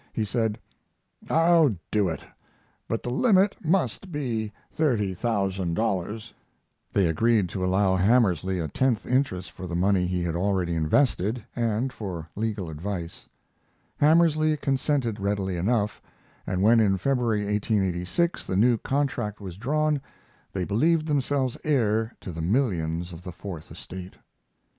He 0.13 0.25
said: 0.25 0.57
"I'll 1.29 1.75
do 1.91 2.09
it, 2.09 2.25
but 2.87 3.03
the 3.03 3.11
limit 3.11 3.55
must 3.63 4.11
be 4.11 4.51
$30,000." 4.75 6.33
They 6.91 7.05
agreed 7.05 7.49
to 7.49 7.63
allow 7.63 7.97
Hamersley 7.97 8.57
a 8.57 8.67
tenth 8.67 9.05
interest 9.05 9.51
for 9.51 9.67
the 9.67 9.75
money 9.75 10.07
he 10.07 10.23
had 10.23 10.35
already 10.35 10.73
invested 10.73 11.43
and 11.55 11.93
for 11.93 12.27
legal 12.35 12.67
advice. 12.71 13.27
Hamersley 13.99 14.57
consented 14.57 15.19
readily 15.19 15.55
enough, 15.55 16.01
and 16.47 16.63
when 16.63 16.79
in 16.79 16.97
February, 16.97 17.45
1886, 17.45 18.43
the 18.47 18.57
new 18.57 18.79
contract 18.79 19.39
was 19.39 19.55
drawn 19.55 20.01
they 20.51 20.63
believed 20.65 21.05
themselves 21.05 21.59
heir 21.63 22.15
to 22.21 22.31
the 22.31 22.41
millions 22.41 23.13
of 23.13 23.21
the 23.21 23.31
Fourth 23.31 23.69
Estate. 23.69 24.15